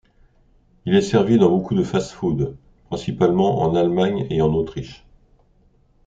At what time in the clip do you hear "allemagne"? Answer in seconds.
3.75-4.25